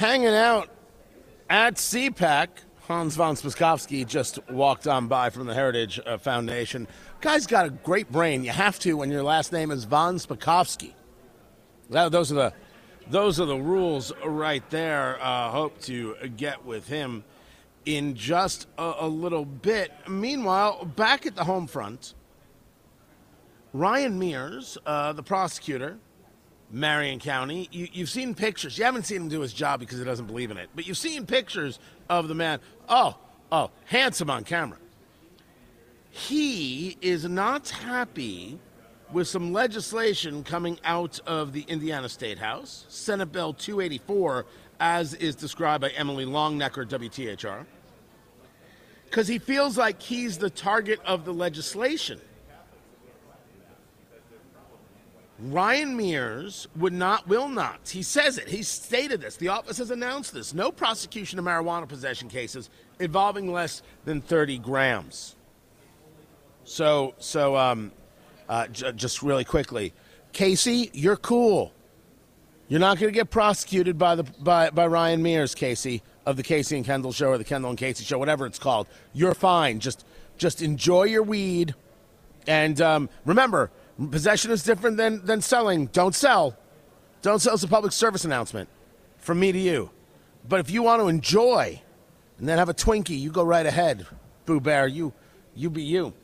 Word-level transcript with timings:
Hanging 0.00 0.28
out 0.28 0.70
at 1.50 1.74
CPAC, 1.74 2.48
Hans 2.88 3.16
von 3.16 3.34
Spakovsky 3.34 4.06
just 4.06 4.38
walked 4.48 4.86
on 4.86 5.08
by 5.08 5.28
from 5.28 5.46
the 5.46 5.52
Heritage 5.52 6.00
uh, 6.06 6.16
Foundation. 6.16 6.88
Guy's 7.20 7.46
got 7.46 7.66
a 7.66 7.68
great 7.68 8.10
brain. 8.10 8.42
You 8.42 8.50
have 8.50 8.78
to 8.78 8.96
when 8.96 9.10
your 9.10 9.22
last 9.22 9.52
name 9.52 9.70
is 9.70 9.84
von 9.84 10.16
Spakovsky. 10.16 10.94
Those 11.90 12.32
are 12.32 12.34
the 12.34 12.52
those 13.10 13.38
are 13.40 13.44
the 13.44 13.58
rules 13.58 14.10
right 14.24 14.62
there. 14.70 15.18
Uh, 15.20 15.50
hope 15.50 15.78
to 15.82 16.16
get 16.34 16.64
with 16.64 16.88
him 16.88 17.22
in 17.84 18.14
just 18.14 18.68
a, 18.78 18.94
a, 19.00 19.06
little 19.06 19.44
bit. 19.44 19.92
Meanwhile, 20.08 20.86
back 20.96 21.26
at 21.26 21.36
the 21.36 21.44
home 21.44 21.66
front, 21.66 22.14
Ryan 23.74 24.18
Mears, 24.18 24.78
uh, 24.86 25.12
the 25.12 25.22
prosecutor, 25.22 25.98
Marion 26.70 27.18
County. 27.18 27.68
You, 27.72 27.88
you've 27.92 28.10
seen 28.10 28.34
pictures. 28.34 28.78
You 28.78 28.84
haven't 28.84 29.04
seen 29.04 29.22
him 29.22 29.28
do 29.28 29.40
his 29.40 29.52
job 29.52 29.80
because 29.80 29.98
he 29.98 30.04
doesn't 30.04 30.26
believe 30.26 30.50
in 30.50 30.56
it, 30.56 30.70
but 30.74 30.86
you've 30.86 30.98
seen 30.98 31.26
pictures 31.26 31.78
of 32.08 32.28
the 32.28 32.34
man. 32.34 32.60
Oh, 32.88 33.16
oh, 33.50 33.70
handsome 33.86 34.30
on 34.30 34.44
camera. 34.44 34.78
He 36.10 36.96
is 37.00 37.24
not 37.24 37.68
happy 37.68 38.58
with 39.12 39.28
some 39.28 39.52
legislation 39.52 40.44
coming 40.44 40.78
out 40.84 41.20
of 41.26 41.52
the 41.52 41.62
Indiana 41.62 42.08
State 42.08 42.38
House, 42.38 42.84
Senate 42.88 43.32
Bill 43.32 43.52
284, 43.52 44.46
as 44.78 45.14
is 45.14 45.34
described 45.34 45.82
by 45.82 45.90
Emily 45.90 46.24
Longnecker, 46.24 46.86
WTHR, 46.88 47.66
because 49.04 49.28
he 49.28 49.38
feels 49.38 49.76
like 49.76 50.00
he's 50.00 50.38
the 50.38 50.50
target 50.50 51.00
of 51.04 51.24
the 51.24 51.34
legislation. 51.34 52.20
Ryan 55.42 55.96
Mears 55.96 56.68
would 56.76 56.92
not, 56.92 57.26
will 57.26 57.48
not. 57.48 57.88
He 57.88 58.02
says 58.02 58.36
it. 58.36 58.48
He 58.48 58.62
stated 58.62 59.20
this. 59.20 59.36
The 59.36 59.48
office 59.48 59.78
has 59.78 59.90
announced 59.90 60.34
this. 60.34 60.52
No 60.52 60.70
prosecution 60.70 61.38
of 61.38 61.44
marijuana 61.44 61.88
possession 61.88 62.28
cases 62.28 62.68
involving 62.98 63.50
less 63.50 63.82
than 64.04 64.20
30 64.20 64.58
grams. 64.58 65.36
So, 66.64 67.14
so 67.18 67.56
um, 67.56 67.92
uh, 68.48 68.66
j- 68.68 68.92
just 68.92 69.22
really 69.22 69.44
quickly, 69.44 69.94
Casey, 70.32 70.90
you're 70.92 71.16
cool. 71.16 71.72
You're 72.68 72.80
not 72.80 72.98
going 72.98 73.12
to 73.12 73.16
get 73.16 73.30
prosecuted 73.30 73.98
by 73.98 74.14
the 74.14 74.22
by, 74.22 74.70
by 74.70 74.86
Ryan 74.86 75.22
Mears, 75.22 75.54
Casey, 75.56 76.02
of 76.24 76.36
the 76.36 76.42
Casey 76.42 76.76
and 76.76 76.84
Kendall 76.86 77.12
show 77.12 77.30
or 77.30 77.38
the 77.38 77.44
Kendall 77.44 77.70
and 77.70 77.78
Casey 77.78 78.04
show, 78.04 78.18
whatever 78.18 78.46
it's 78.46 78.58
called. 78.58 78.86
You're 79.12 79.34
fine. 79.34 79.80
Just 79.80 80.04
just 80.38 80.62
enjoy 80.62 81.04
your 81.04 81.24
weed, 81.24 81.74
and 82.46 82.80
um, 82.80 83.08
remember, 83.24 83.70
possession 84.10 84.50
is 84.50 84.62
different 84.62 84.96
than 84.96 85.24
than 85.24 85.40
selling. 85.40 85.86
Don't 85.86 86.14
sell. 86.14 86.56
Don't 87.22 87.40
sell. 87.40 87.54
It's 87.54 87.62
a 87.62 87.68
public 87.68 87.92
service 87.92 88.24
announcement 88.24 88.68
from 89.18 89.40
me 89.40 89.52
to 89.52 89.58
you. 89.58 89.90
But 90.48 90.60
if 90.60 90.70
you 90.70 90.82
want 90.82 91.02
to 91.02 91.08
enjoy 91.08 91.80
and 92.38 92.48
then 92.48 92.58
have 92.58 92.68
a 92.68 92.74
Twinkie, 92.74 93.18
you 93.18 93.30
go 93.30 93.44
right 93.44 93.66
ahead, 93.66 94.06
Boo 94.46 94.60
Bear. 94.60 94.86
You 94.86 95.12
you 95.54 95.70
be 95.70 95.82
you. 95.82 96.14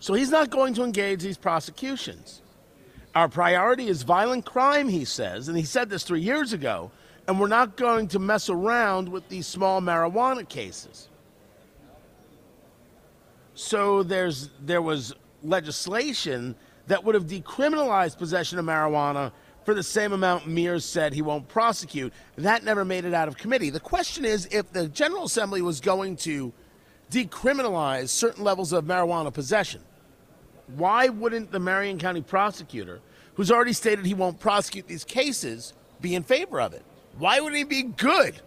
So 0.00 0.14
he's 0.14 0.30
not 0.30 0.50
going 0.50 0.74
to 0.74 0.84
engage 0.84 1.22
these 1.22 1.38
prosecutions. 1.38 2.42
Our 3.14 3.28
priority 3.28 3.88
is 3.88 4.02
violent 4.02 4.44
crime, 4.44 4.88
he 4.88 5.04
says, 5.04 5.48
and 5.48 5.56
he 5.56 5.64
said 5.64 5.88
this 5.88 6.02
three 6.02 6.20
years 6.20 6.52
ago, 6.52 6.90
and 7.28 7.38
we're 7.38 7.46
not 7.46 7.76
going 7.76 8.08
to 8.08 8.18
mess 8.18 8.50
around 8.50 9.08
with 9.08 9.28
these 9.28 9.46
small 9.46 9.80
marijuana 9.80 10.48
cases. 10.48 11.08
So 13.54 14.02
there's 14.02 14.50
there 14.60 14.82
was 14.82 15.14
legislation 15.42 16.56
that 16.86 17.04
would 17.04 17.14
have 17.14 17.26
decriminalized 17.26 18.18
possession 18.18 18.58
of 18.58 18.64
marijuana 18.64 19.32
for 19.64 19.74
the 19.74 19.82
same 19.82 20.12
amount 20.12 20.46
Mears 20.46 20.84
said 20.84 21.14
he 21.14 21.22
won't 21.22 21.48
prosecute. 21.48 22.12
That 22.36 22.64
never 22.64 22.84
made 22.84 23.04
it 23.04 23.14
out 23.14 23.28
of 23.28 23.36
committee. 23.36 23.70
The 23.70 23.80
question 23.80 24.24
is 24.24 24.46
if 24.50 24.72
the 24.72 24.88
General 24.88 25.24
Assembly 25.24 25.62
was 25.62 25.80
going 25.80 26.16
to 26.16 26.52
decriminalize 27.10 28.10
certain 28.10 28.44
levels 28.44 28.72
of 28.72 28.84
marijuana 28.84 29.32
possession, 29.32 29.80
why 30.76 31.08
wouldn't 31.08 31.50
the 31.50 31.58
Marion 31.58 31.98
County 31.98 32.22
prosecutor, 32.22 33.00
who's 33.34 33.50
already 33.50 33.72
stated 33.72 34.04
he 34.04 34.14
won't 34.14 34.38
prosecute 34.38 34.86
these 34.86 35.04
cases, 35.04 35.72
be 36.00 36.14
in 36.14 36.22
favor 36.22 36.60
of 36.60 36.74
it? 36.74 36.82
Why 37.18 37.40
wouldn't 37.40 37.58
he 37.58 37.64
be 37.64 37.82
good? 37.82 38.40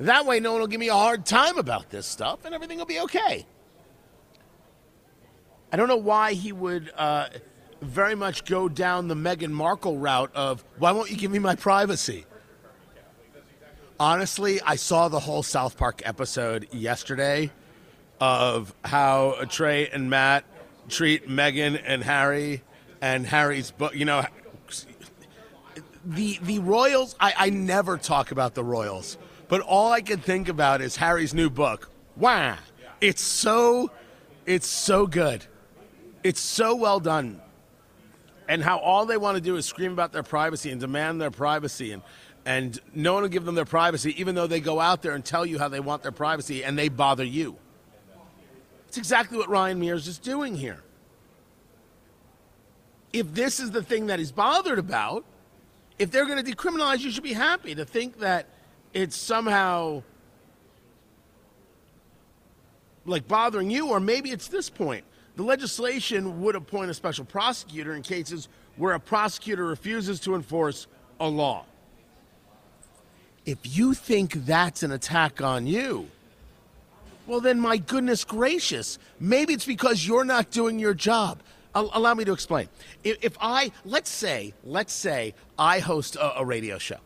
That 0.00 0.26
way, 0.26 0.38
no 0.40 0.52
one 0.52 0.60
will 0.60 0.68
give 0.68 0.80
me 0.80 0.88
a 0.88 0.94
hard 0.94 1.26
time 1.26 1.58
about 1.58 1.90
this 1.90 2.06
stuff 2.06 2.44
and 2.44 2.54
everything 2.54 2.78
will 2.78 2.86
be 2.86 3.00
okay. 3.00 3.46
I 5.72 5.76
don't 5.76 5.88
know 5.88 5.96
why 5.96 6.32
he 6.32 6.52
would 6.52 6.90
uh, 6.96 7.28
very 7.80 8.14
much 8.14 8.44
go 8.44 8.68
down 8.68 9.08
the 9.08 9.14
Meghan 9.14 9.50
Markle 9.50 9.98
route 9.98 10.34
of, 10.34 10.64
why 10.78 10.92
won't 10.92 11.10
you 11.10 11.16
give 11.16 11.30
me 11.30 11.38
my 11.38 11.54
privacy? 11.54 12.24
Honestly, 14.00 14.60
I 14.62 14.76
saw 14.76 15.08
the 15.08 15.20
whole 15.20 15.42
South 15.42 15.76
Park 15.76 16.02
episode 16.04 16.68
yesterday 16.72 17.50
of 18.20 18.74
how 18.84 19.44
Trey 19.48 19.88
and 19.88 20.08
Matt 20.08 20.44
treat 20.88 21.28
Meghan 21.28 21.80
and 21.84 22.02
Harry 22.02 22.62
and 23.00 23.26
Harry's 23.26 23.70
book. 23.70 23.94
You 23.94 24.04
know, 24.04 24.24
the 26.04 26.38
the 26.42 26.58
Royals. 26.60 27.16
I, 27.18 27.34
I 27.36 27.50
never 27.50 27.98
talk 27.98 28.30
about 28.30 28.54
the 28.54 28.64
Royals, 28.64 29.18
but 29.48 29.60
all 29.60 29.92
I 29.92 30.00
can 30.00 30.20
think 30.20 30.48
about 30.48 30.80
is 30.80 30.96
Harry's 30.96 31.34
new 31.34 31.50
book. 31.50 31.90
Wow, 32.16 32.56
it's 33.00 33.22
so 33.22 33.90
it's 34.46 34.68
so 34.68 35.06
good. 35.06 35.44
It's 36.24 36.40
so 36.40 36.74
well 36.74 37.00
done. 37.00 37.40
And 38.48 38.62
how 38.62 38.78
all 38.78 39.04
they 39.06 39.18
want 39.18 39.36
to 39.36 39.40
do 39.40 39.56
is 39.56 39.66
scream 39.66 39.92
about 39.92 40.12
their 40.12 40.22
privacy 40.22 40.70
and 40.70 40.80
demand 40.80 41.20
their 41.20 41.30
privacy 41.30 41.92
and 41.92 42.02
and 42.46 42.80
no 42.94 43.12
one 43.12 43.22
will 43.22 43.28
give 43.28 43.44
them 43.44 43.54
their 43.54 43.66
privacy 43.66 44.18
even 44.18 44.34
though 44.34 44.46
they 44.46 44.60
go 44.60 44.80
out 44.80 45.02
there 45.02 45.12
and 45.12 45.22
tell 45.22 45.44
you 45.44 45.58
how 45.58 45.68
they 45.68 45.80
want 45.80 46.02
their 46.02 46.12
privacy 46.12 46.64
and 46.64 46.78
they 46.78 46.88
bother 46.88 47.24
you. 47.24 47.56
It's 48.88 48.96
exactly 48.96 49.36
what 49.36 49.50
Ryan 49.50 49.78
Mears 49.78 50.08
is 50.08 50.18
doing 50.18 50.56
here. 50.56 50.82
If 53.12 53.34
this 53.34 53.60
is 53.60 53.70
the 53.70 53.82
thing 53.82 54.06
that 54.06 54.18
he's 54.18 54.32
bothered 54.32 54.78
about, 54.78 55.24
if 55.98 56.10
they're 56.10 56.24
going 56.26 56.42
to 56.42 56.50
decriminalize, 56.50 57.00
you 57.00 57.10
should 57.10 57.22
be 57.22 57.34
happy 57.34 57.74
to 57.74 57.84
think 57.84 58.20
that 58.20 58.46
it's 58.94 59.16
somehow 59.16 60.02
like 63.04 63.28
bothering 63.28 63.70
you, 63.70 63.88
or 63.88 64.00
maybe 64.00 64.30
it's 64.30 64.48
this 64.48 64.70
point. 64.70 65.04
The 65.38 65.44
legislation 65.44 66.42
would 66.42 66.56
appoint 66.56 66.90
a 66.90 66.94
special 66.94 67.24
prosecutor 67.24 67.94
in 67.94 68.02
cases 68.02 68.48
where 68.74 68.94
a 68.94 68.98
prosecutor 68.98 69.66
refuses 69.66 70.18
to 70.22 70.34
enforce 70.34 70.88
a 71.20 71.28
law. 71.28 71.64
If 73.46 73.58
you 73.62 73.94
think 73.94 74.32
that's 74.32 74.82
an 74.82 74.90
attack 74.90 75.40
on 75.40 75.68
you, 75.68 76.08
well, 77.28 77.40
then, 77.40 77.60
my 77.60 77.76
goodness 77.76 78.24
gracious, 78.24 78.98
maybe 79.20 79.52
it's 79.52 79.64
because 79.64 80.04
you're 80.04 80.24
not 80.24 80.50
doing 80.50 80.80
your 80.80 80.92
job. 80.92 81.38
Allow 81.72 82.14
me 82.14 82.24
to 82.24 82.32
explain. 82.32 82.68
If 83.04 83.36
I, 83.40 83.70
let's 83.84 84.10
say, 84.10 84.54
let's 84.64 84.92
say 84.92 85.34
I 85.56 85.78
host 85.78 86.16
a, 86.16 86.40
a 86.40 86.44
radio 86.44 86.78
show. 86.78 86.98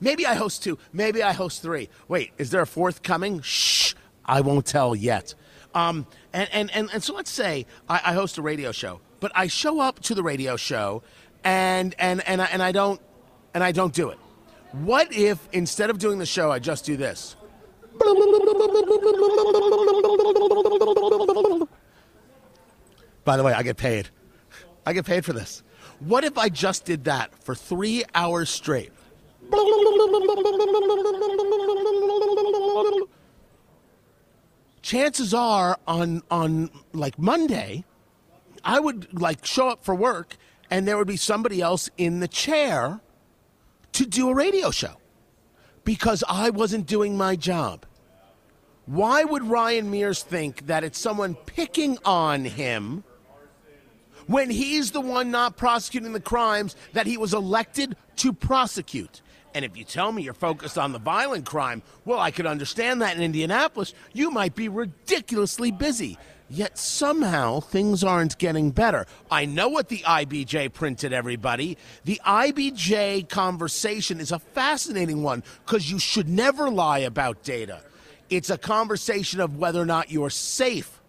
Maybe 0.00 0.26
I 0.26 0.34
host 0.34 0.64
two, 0.64 0.76
maybe 0.92 1.22
I 1.22 1.32
host 1.32 1.62
three. 1.62 1.88
Wait, 2.08 2.32
is 2.36 2.50
there 2.50 2.62
a 2.62 2.66
fourth 2.66 3.04
coming? 3.04 3.42
Shh, 3.42 3.94
I 4.24 4.40
won't 4.40 4.66
tell 4.66 4.96
yet. 4.96 5.34
Um, 5.76 6.06
and, 6.32 6.48
and, 6.52 6.70
and, 6.70 6.90
and 6.90 7.04
so 7.04 7.12
let's 7.12 7.30
say 7.30 7.66
I, 7.86 8.00
I 8.06 8.12
host 8.14 8.38
a 8.38 8.42
radio 8.42 8.72
show, 8.72 9.00
but 9.20 9.30
I 9.34 9.46
show 9.46 9.80
up 9.80 10.00
to 10.04 10.14
the 10.14 10.22
radio 10.22 10.56
show 10.56 11.02
and, 11.44 11.94
and, 11.98 12.26
and, 12.26 12.40
I, 12.40 12.46
and 12.46 12.62
I 12.62 12.72
don't 12.72 12.98
and 13.52 13.62
I 13.62 13.72
don't 13.72 13.92
do 13.92 14.08
it. 14.10 14.18
What 14.72 15.12
if 15.12 15.38
instead 15.52 15.90
of 15.90 15.98
doing 15.98 16.18
the 16.18 16.26
show, 16.26 16.50
I 16.50 16.58
just 16.58 16.84
do 16.84 16.96
this? 16.96 17.36
By 23.24 23.36
the 23.36 23.42
way, 23.42 23.52
I 23.52 23.62
get 23.62 23.76
paid. 23.76 24.08
I 24.84 24.92
get 24.92 25.04
paid 25.04 25.24
for 25.24 25.32
this. 25.32 25.62
What 26.00 26.24
if 26.24 26.36
I 26.36 26.48
just 26.48 26.84
did 26.84 27.04
that 27.04 27.32
for 27.42 27.54
three 27.54 28.04
hours 28.14 28.50
straight? 28.50 28.92
Chances 34.86 35.34
are 35.34 35.80
on 35.88 36.22
on 36.30 36.70
like 36.92 37.18
Monday, 37.18 37.84
I 38.62 38.78
would 38.78 39.20
like 39.20 39.44
show 39.44 39.68
up 39.68 39.84
for 39.84 39.96
work 39.96 40.36
and 40.70 40.86
there 40.86 40.96
would 40.96 41.08
be 41.08 41.16
somebody 41.16 41.60
else 41.60 41.90
in 41.98 42.20
the 42.20 42.28
chair 42.28 43.00
to 43.94 44.06
do 44.06 44.28
a 44.28 44.34
radio 44.34 44.70
show 44.70 44.94
because 45.82 46.22
I 46.28 46.50
wasn't 46.50 46.86
doing 46.86 47.16
my 47.16 47.34
job. 47.34 47.84
Why 48.84 49.24
would 49.24 49.42
Ryan 49.42 49.90
Mears 49.90 50.22
think 50.22 50.68
that 50.68 50.84
it's 50.84 51.00
someone 51.00 51.34
picking 51.34 51.98
on 52.04 52.44
him 52.44 53.02
when 54.28 54.50
he's 54.50 54.92
the 54.92 55.00
one 55.00 55.32
not 55.32 55.56
prosecuting 55.56 56.12
the 56.12 56.20
crimes 56.20 56.76
that 56.92 57.08
he 57.08 57.16
was 57.16 57.34
elected 57.34 57.96
to 58.18 58.32
prosecute? 58.32 59.20
And 59.56 59.64
if 59.64 59.74
you 59.74 59.84
tell 59.84 60.12
me 60.12 60.22
you're 60.22 60.34
focused 60.34 60.76
on 60.76 60.92
the 60.92 60.98
violent 60.98 61.46
crime, 61.46 61.82
well, 62.04 62.20
I 62.20 62.30
could 62.30 62.44
understand 62.44 63.00
that 63.00 63.16
in 63.16 63.22
Indianapolis. 63.22 63.94
You 64.12 64.30
might 64.30 64.54
be 64.54 64.68
ridiculously 64.68 65.70
busy. 65.70 66.18
Yet 66.50 66.76
somehow 66.76 67.60
things 67.60 68.04
aren't 68.04 68.36
getting 68.36 68.70
better. 68.70 69.06
I 69.30 69.46
know 69.46 69.68
what 69.68 69.88
the 69.88 70.00
IBJ 70.00 70.74
printed, 70.74 71.14
everybody. 71.14 71.78
The 72.04 72.20
IBJ 72.26 73.30
conversation 73.30 74.20
is 74.20 74.30
a 74.30 74.40
fascinating 74.40 75.22
one 75.22 75.42
because 75.64 75.90
you 75.90 75.98
should 75.98 76.28
never 76.28 76.68
lie 76.68 76.98
about 76.98 77.42
data. 77.42 77.80
It's 78.28 78.50
a 78.50 78.58
conversation 78.58 79.40
of 79.40 79.56
whether 79.56 79.80
or 79.80 79.86
not 79.86 80.10
you're 80.10 80.28
safe. 80.28 81.00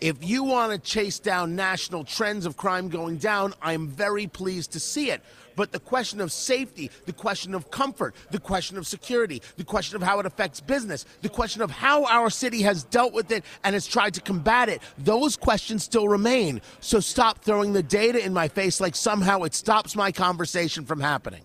If 0.00 0.24
you 0.24 0.44
want 0.44 0.72
to 0.72 0.78
chase 0.78 1.18
down 1.18 1.56
national 1.56 2.04
trends 2.04 2.46
of 2.46 2.56
crime 2.56 2.88
going 2.88 3.16
down, 3.16 3.54
I'm 3.60 3.88
very 3.88 4.28
pleased 4.28 4.72
to 4.72 4.80
see 4.80 5.10
it. 5.10 5.22
But 5.56 5.72
the 5.72 5.80
question 5.80 6.20
of 6.20 6.30
safety, 6.30 6.88
the 7.06 7.12
question 7.12 7.52
of 7.52 7.68
comfort, 7.72 8.14
the 8.30 8.38
question 8.38 8.78
of 8.78 8.86
security, 8.86 9.42
the 9.56 9.64
question 9.64 9.96
of 9.96 10.02
how 10.02 10.20
it 10.20 10.26
affects 10.26 10.60
business, 10.60 11.04
the 11.22 11.28
question 11.28 11.62
of 11.62 11.72
how 11.72 12.04
our 12.04 12.30
city 12.30 12.62
has 12.62 12.84
dealt 12.84 13.12
with 13.12 13.32
it 13.32 13.44
and 13.64 13.74
has 13.74 13.84
tried 13.84 14.14
to 14.14 14.20
combat 14.20 14.68
it, 14.68 14.80
those 14.98 15.36
questions 15.36 15.82
still 15.82 16.06
remain. 16.06 16.60
So 16.78 17.00
stop 17.00 17.40
throwing 17.40 17.72
the 17.72 17.82
data 17.82 18.24
in 18.24 18.32
my 18.32 18.46
face 18.46 18.80
like 18.80 18.94
somehow 18.94 19.42
it 19.42 19.52
stops 19.52 19.96
my 19.96 20.12
conversation 20.12 20.84
from 20.84 21.00
happening. 21.00 21.42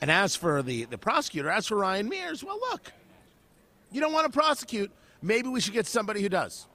And 0.00 0.10
as 0.10 0.34
for 0.34 0.62
the, 0.62 0.86
the 0.86 0.96
prosecutor, 0.96 1.50
as 1.50 1.66
for 1.66 1.76
Ryan 1.76 2.08
Mears, 2.08 2.42
well, 2.42 2.58
look, 2.58 2.92
you 3.92 4.00
don't 4.00 4.14
want 4.14 4.24
to 4.24 4.32
prosecute. 4.32 4.90
Maybe 5.22 5.48
we 5.48 5.60
should 5.60 5.72
get 5.72 5.86
somebody 5.86 6.22
who 6.22 6.28
does. 6.28 6.66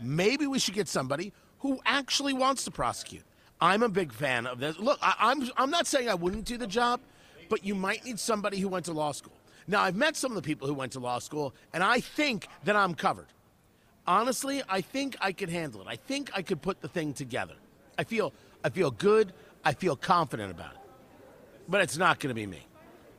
Maybe 0.00 0.46
we 0.46 0.58
should 0.58 0.74
get 0.74 0.88
somebody 0.88 1.32
who 1.60 1.80
actually 1.84 2.32
wants 2.32 2.64
to 2.64 2.70
prosecute. 2.70 3.22
I'm 3.60 3.82
a 3.82 3.88
big 3.88 4.12
fan 4.12 4.46
of 4.46 4.58
this. 4.58 4.78
Look, 4.78 4.98
I, 5.02 5.14
I'm, 5.18 5.48
I'm 5.56 5.70
not 5.70 5.86
saying 5.86 6.08
I 6.08 6.14
wouldn't 6.14 6.46
do 6.46 6.56
the 6.56 6.66
job, 6.66 7.00
but 7.48 7.64
you 7.64 7.74
might 7.74 8.04
need 8.04 8.18
somebody 8.18 8.58
who 8.58 8.68
went 8.68 8.86
to 8.86 8.92
law 8.92 9.12
school. 9.12 9.34
Now, 9.66 9.82
I've 9.82 9.94
met 9.94 10.16
some 10.16 10.32
of 10.32 10.36
the 10.36 10.42
people 10.42 10.66
who 10.66 10.74
went 10.74 10.92
to 10.92 11.00
law 11.00 11.18
school, 11.18 11.54
and 11.72 11.82
I 11.84 12.00
think 12.00 12.48
that 12.64 12.74
I'm 12.74 12.94
covered. 12.94 13.26
Honestly, 14.06 14.62
I 14.68 14.80
think 14.80 15.16
I 15.20 15.32
could 15.32 15.50
handle 15.50 15.82
it. 15.82 15.86
I 15.86 15.96
think 15.96 16.30
I 16.34 16.42
could 16.42 16.62
put 16.62 16.80
the 16.80 16.88
thing 16.88 17.12
together. 17.12 17.54
I 17.98 18.04
feel 18.04 18.32
I 18.64 18.70
feel 18.70 18.90
good. 18.90 19.32
I 19.64 19.74
feel 19.74 19.94
confident 19.94 20.50
about 20.50 20.72
it. 20.72 20.80
But 21.68 21.82
it's 21.82 21.98
not 21.98 22.18
going 22.18 22.30
to 22.30 22.34
be 22.34 22.46
me. 22.46 22.66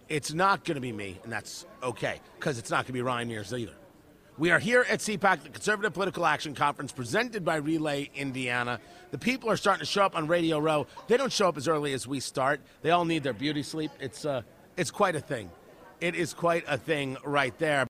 It's 0.10 0.34
not 0.34 0.66
going 0.66 0.76
to 0.76 0.82
be 0.82 0.92
me, 0.92 1.20
and 1.24 1.32
that's 1.32 1.66
okay 1.82 2.20
because 2.38 2.58
it's 2.58 2.70
not 2.70 2.78
going 2.80 2.88
to 2.88 2.94
be 2.94 3.02
Ryan 3.02 3.30
Mears 3.30 3.54
either. 3.54 3.74
We 4.42 4.50
are 4.50 4.58
here 4.58 4.84
at 4.90 5.02
CPAC, 5.02 5.44
the 5.44 5.50
Conservative 5.50 5.94
Political 5.94 6.26
Action 6.26 6.56
Conference, 6.56 6.92
presented 6.92 7.46
by 7.46 7.58
Relay 7.58 8.10
Indiana. 8.16 8.80
The 9.12 9.20
people 9.20 9.52
are 9.52 9.56
starting 9.56 9.82
to 9.82 9.86
show 9.86 10.02
up 10.04 10.16
on 10.16 10.26
Radio 10.26 10.58
Row. 10.58 10.88
They 11.08 11.16
don't 11.16 11.32
show 11.32 11.48
up 11.48 11.58
as 11.58 11.68
early 11.68 11.94
as 11.94 12.08
we 12.08 12.20
start. 12.20 12.60
They 12.82 12.90
all 12.90 13.06
need 13.06 13.22
their 13.22 13.34
beauty 13.34 13.62
sleep. 13.62 13.92
It's 14.00 14.26
uh, 14.26 14.42
it's 14.78 14.90
quite 14.90 15.16
a 15.16 15.20
thing. 15.20 15.52
It 16.00 16.16
is 16.16 16.34
quite 16.34 16.64
a 16.68 16.80
thing 16.80 17.18
right 17.24 17.56
there. 17.60 17.86